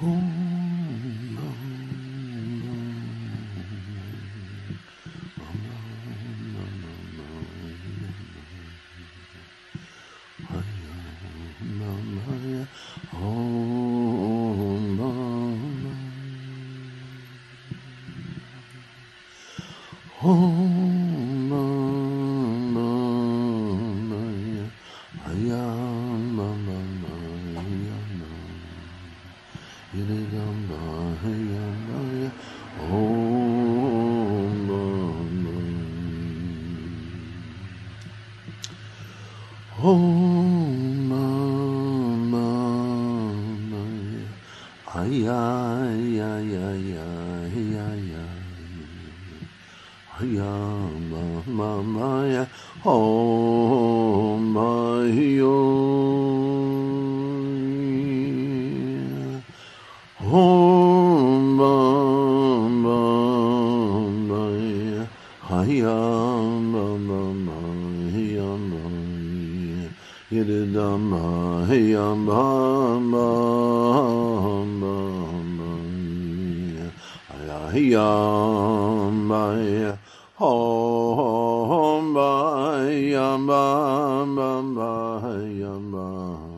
[0.00, 0.38] Oh.
[29.90, 29.96] Oh,
[51.00, 52.36] my,
[52.84, 55.87] oh, my, oh.
[60.30, 65.08] Om Bam Bam Bam
[65.40, 69.94] Hayam Bam Bam Bam Hayam Bam
[70.30, 71.08] Yididam
[71.66, 75.88] Hayam Bam Bam Bam Bam
[77.72, 79.98] Hayam Bam
[80.38, 86.57] Om Bam Bam Bam Bam Bam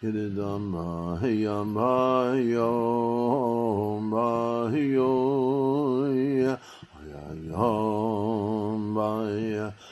[0.00, 2.80] Hididam Mahayam Mahayom
[4.08, 5.36] Mahayoya
[6.96, 9.84] Mahayom Mahayom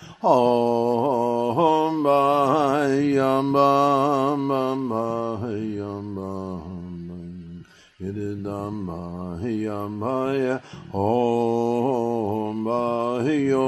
[1.57, 7.65] Om Bayam Bam Bam Bayam Bam
[7.99, 10.61] Yidam Bayam Baya
[10.93, 13.67] Om Bayo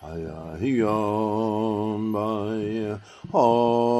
[0.00, 2.98] Ayahiyam Baya
[3.32, 3.99] Om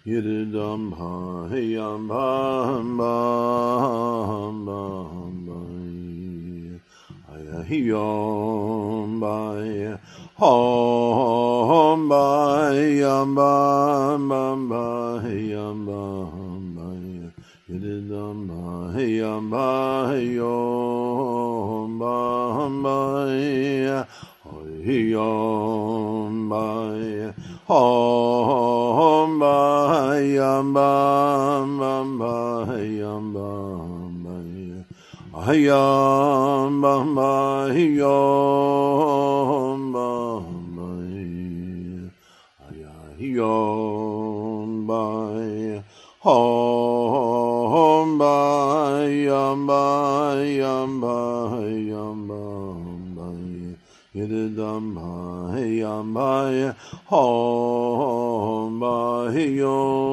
[0.06, 3.02] Hiridam Hayam Bambai
[7.68, 9.71] Hayam Bai
[10.40, 17.32] Om Bai Yam Bam Bam Bai Yam Bam Bai
[17.70, 24.06] Yididam Bai Yam Bai Yom Bam Bai
[25.12, 27.34] Yom Bai
[27.70, 36.82] Om Bai Yam Bam Bam Bai Yam Bam Bai Yam
[43.36, 45.84] yom by
[46.20, 53.42] hom by yom by yom by yom by
[54.20, 56.74] yidam by yom by
[57.06, 60.12] hom by yom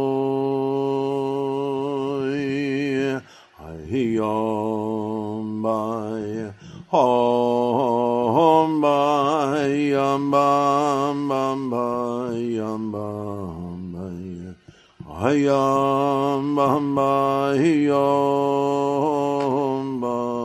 [3.91, 6.53] yom by
[6.91, 10.48] hom by yom by
[15.29, 18.01] Hayam Baham Bahiyam
[20.01, 20.38] Baham